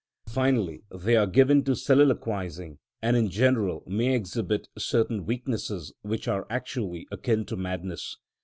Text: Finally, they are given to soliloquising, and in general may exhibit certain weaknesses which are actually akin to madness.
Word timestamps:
Finally, 0.29 0.81
they 0.89 1.15
are 1.15 1.27
given 1.27 1.63
to 1.63 1.75
soliloquising, 1.75 2.79
and 3.03 3.15
in 3.15 3.29
general 3.29 3.83
may 3.85 4.15
exhibit 4.15 4.67
certain 4.75 5.27
weaknesses 5.27 5.93
which 6.01 6.27
are 6.27 6.47
actually 6.49 7.05
akin 7.11 7.45
to 7.45 7.55
madness. 7.55 8.17